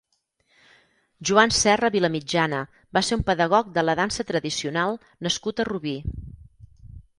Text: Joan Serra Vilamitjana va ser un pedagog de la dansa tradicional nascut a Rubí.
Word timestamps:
Joan 1.29 1.53
Serra 1.57 1.91
Vilamitjana 1.97 2.63
va 2.99 3.05
ser 3.09 3.19
un 3.19 3.23
pedagog 3.29 3.71
de 3.77 3.85
la 3.87 3.97
dansa 4.01 4.27
tradicional 4.33 4.99
nascut 5.29 5.65
a 5.67 5.71
Rubí. 5.73 5.97